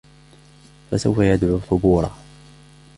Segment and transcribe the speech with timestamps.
[0.91, 2.17] فسوف يدعو ثبورا